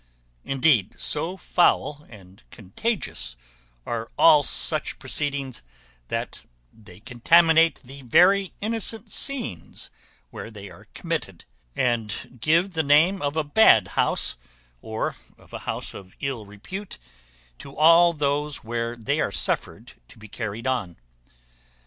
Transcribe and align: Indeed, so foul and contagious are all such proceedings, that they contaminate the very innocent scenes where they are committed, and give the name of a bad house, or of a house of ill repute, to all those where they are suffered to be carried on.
Indeed, 0.43 0.99
so 0.99 1.37
foul 1.37 2.07
and 2.09 2.41
contagious 2.49 3.35
are 3.85 4.09
all 4.17 4.41
such 4.41 4.97
proceedings, 4.97 5.61
that 6.07 6.43
they 6.73 7.01
contaminate 7.01 7.79
the 7.83 8.01
very 8.01 8.51
innocent 8.61 9.11
scenes 9.11 9.91
where 10.31 10.49
they 10.49 10.71
are 10.71 10.87
committed, 10.95 11.45
and 11.75 12.39
give 12.41 12.71
the 12.71 12.81
name 12.81 13.21
of 13.21 13.37
a 13.37 13.43
bad 13.43 13.89
house, 13.89 14.37
or 14.81 15.15
of 15.37 15.53
a 15.53 15.59
house 15.69 15.93
of 15.93 16.15
ill 16.19 16.47
repute, 16.47 16.97
to 17.59 17.77
all 17.77 18.11
those 18.11 18.63
where 18.63 18.95
they 18.95 19.19
are 19.19 19.31
suffered 19.31 19.93
to 20.07 20.17
be 20.17 20.27
carried 20.27 20.65
on. 20.65 20.97